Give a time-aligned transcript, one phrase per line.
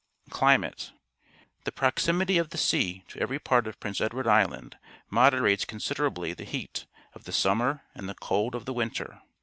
[0.31, 0.93] Climate.—
[1.65, 4.79] The proximity of the sea to e^ery part of Prince Edward Island
[5.11, 8.69] moder ates considera bly^th e heat, ot the sunmier and the c^d o f th
[8.69, 9.21] e winter.